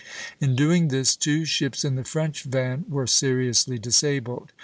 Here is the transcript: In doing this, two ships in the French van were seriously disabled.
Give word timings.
In 0.39 0.55
doing 0.55 0.87
this, 0.87 1.15
two 1.15 1.45
ships 1.45 1.85
in 1.85 1.93
the 1.93 2.03
French 2.03 2.41
van 2.41 2.85
were 2.89 3.05
seriously 3.05 3.77
disabled. 3.77 4.51